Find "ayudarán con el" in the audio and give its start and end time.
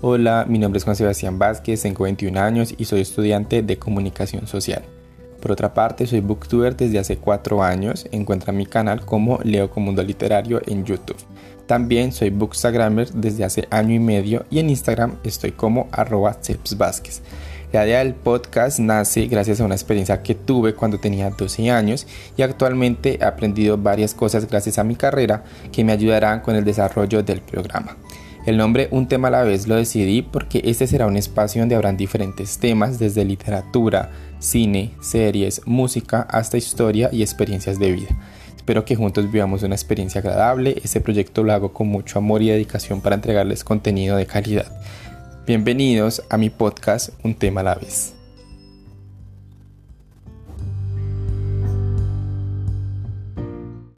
25.92-26.64